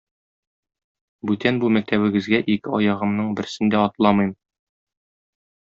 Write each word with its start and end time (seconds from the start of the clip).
Бүтән 1.31 1.59
бу 1.63 1.69
мәктәбегезгә 1.77 2.41
ике 2.55 2.75
аягымның 2.79 3.31
берсен 3.41 3.73
дә 3.77 3.85
атламыйм! 3.91 4.37